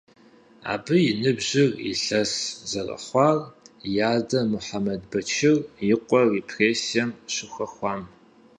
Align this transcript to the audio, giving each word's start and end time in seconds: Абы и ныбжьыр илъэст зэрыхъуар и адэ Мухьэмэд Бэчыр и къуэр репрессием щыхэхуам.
Абы 0.73 0.97
и 1.11 1.13
ныбжьыр 1.21 1.71
илъэст 1.91 2.37
зэрыхъуар 2.69 3.37
и 3.91 3.93
адэ 4.13 4.39
Мухьэмэд 4.51 5.01
Бэчыр 5.11 5.57
и 5.93 5.95
къуэр 6.07 6.27
репрессием 6.35 7.09
щыхэхуам. 7.33 8.01